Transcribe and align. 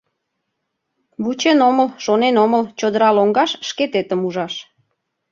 Вучен 1.23 1.59
омыл, 1.69 1.89
шонен 2.03 2.35
омыл 2.43 2.63
чодыра 2.79 3.09
лоҥгаш 3.15 3.51
шкететым 3.67 4.21
ужаш. 4.27 4.53